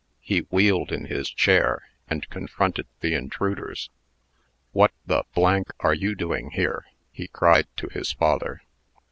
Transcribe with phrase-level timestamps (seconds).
[0.23, 3.91] He wheeled in his chair, and confronted the intruders.
[4.71, 5.23] "What the
[5.79, 8.63] are you doing here?" he cried to his father.